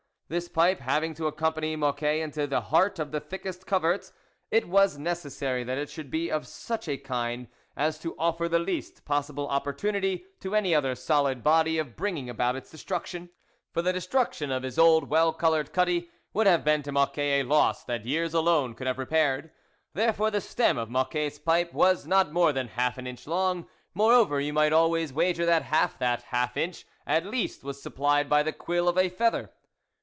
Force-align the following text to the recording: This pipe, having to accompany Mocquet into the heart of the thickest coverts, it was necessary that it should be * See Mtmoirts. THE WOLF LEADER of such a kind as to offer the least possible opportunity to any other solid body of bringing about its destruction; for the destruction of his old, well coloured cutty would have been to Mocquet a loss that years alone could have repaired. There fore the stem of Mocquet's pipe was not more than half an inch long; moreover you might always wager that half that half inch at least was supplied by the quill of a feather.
This 0.31 0.47
pipe, 0.47 0.79
having 0.79 1.13
to 1.15 1.27
accompany 1.27 1.75
Mocquet 1.75 2.21
into 2.21 2.47
the 2.47 2.61
heart 2.61 2.99
of 2.99 3.11
the 3.11 3.19
thickest 3.19 3.67
coverts, 3.67 4.13
it 4.49 4.65
was 4.65 4.97
necessary 4.97 5.65
that 5.65 5.77
it 5.77 5.89
should 5.89 6.09
be 6.09 6.27
* 6.27 6.27
See 6.27 6.29
Mtmoirts. 6.29 6.29
THE 6.29 6.31
WOLF 6.31 6.37
LEADER 6.37 6.37
of 6.37 6.47
such 6.47 6.87
a 6.87 6.97
kind 6.97 7.47
as 7.75 7.99
to 7.99 8.15
offer 8.17 8.47
the 8.47 8.57
least 8.57 9.03
possible 9.03 9.49
opportunity 9.49 10.25
to 10.39 10.55
any 10.55 10.73
other 10.73 10.95
solid 10.95 11.43
body 11.43 11.77
of 11.77 11.97
bringing 11.97 12.29
about 12.29 12.55
its 12.55 12.71
destruction; 12.71 13.29
for 13.73 13.81
the 13.81 13.91
destruction 13.91 14.53
of 14.53 14.63
his 14.63 14.79
old, 14.79 15.09
well 15.09 15.33
coloured 15.33 15.73
cutty 15.73 16.07
would 16.31 16.47
have 16.47 16.63
been 16.63 16.81
to 16.83 16.93
Mocquet 16.93 17.41
a 17.41 17.43
loss 17.43 17.83
that 17.83 18.05
years 18.05 18.33
alone 18.33 18.73
could 18.73 18.87
have 18.87 18.99
repaired. 18.99 19.51
There 19.93 20.13
fore 20.13 20.31
the 20.31 20.39
stem 20.39 20.77
of 20.77 20.87
Mocquet's 20.89 21.39
pipe 21.39 21.73
was 21.73 22.07
not 22.07 22.31
more 22.31 22.53
than 22.53 22.69
half 22.69 22.97
an 22.97 23.05
inch 23.05 23.27
long; 23.27 23.67
moreover 23.93 24.39
you 24.39 24.53
might 24.53 24.71
always 24.71 25.11
wager 25.11 25.45
that 25.45 25.63
half 25.63 25.99
that 25.99 26.21
half 26.21 26.55
inch 26.55 26.85
at 27.05 27.25
least 27.25 27.65
was 27.65 27.81
supplied 27.81 28.29
by 28.29 28.41
the 28.43 28.53
quill 28.53 28.87
of 28.87 28.97
a 28.97 29.09
feather. 29.09 29.51